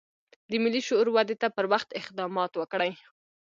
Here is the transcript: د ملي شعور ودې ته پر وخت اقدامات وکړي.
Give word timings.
د 0.49 0.51
ملي 0.63 0.81
شعور 0.87 1.07
ودې 1.11 1.35
ته 1.41 1.47
پر 1.55 1.65
وخت 1.73 1.89
اقدامات 2.01 2.51
وکړي. 2.55 2.91